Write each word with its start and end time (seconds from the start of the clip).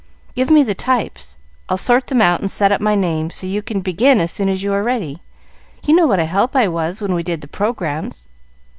"Give 0.33 0.49
me 0.49 0.63
the 0.63 0.73
types; 0.73 1.37
I'll 1.69 1.77
sort 1.77 2.07
them 2.07 2.23
and 2.23 2.49
set 2.49 2.71
up 2.71 2.81
my 2.81 2.95
name, 2.95 3.29
so 3.29 3.45
you 3.45 3.61
can 3.61 3.81
begin 3.81 4.19
as 4.19 4.31
soon 4.31 4.49
as 4.49 4.63
you 4.63 4.73
are 4.73 4.81
ready. 4.81 5.19
You 5.85 5.95
know 5.95 6.07
what 6.07 6.17
a 6.17 6.25
help 6.25 6.55
I 6.55 6.67
was 6.69 7.03
when 7.03 7.13
we 7.13 7.21
did 7.21 7.41
the 7.41 7.47
programmes. 7.47 8.25